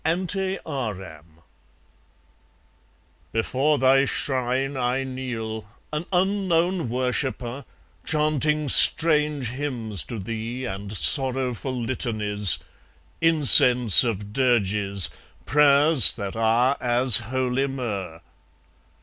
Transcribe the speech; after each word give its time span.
Ante 0.03 0.57
Aram 0.65 1.41
Before 3.31 3.77
thy 3.77 4.05
shrine 4.05 4.75
I 4.75 5.03
kneel, 5.03 5.67
an 5.93 6.07
unknown 6.11 6.89
worshipper, 6.89 7.65
Chanting 8.03 8.67
strange 8.67 9.51
hymns 9.51 10.01
to 10.05 10.17
thee 10.17 10.65
and 10.65 10.91
sorrowful 10.91 11.79
litanies, 11.79 12.57
Incense 13.21 14.03
of 14.03 14.33
dirges, 14.33 15.11
prayers 15.45 16.13
that 16.13 16.35
are 16.35 16.77
as 16.81 17.17
holy 17.17 17.67
myrrh. 17.67 18.21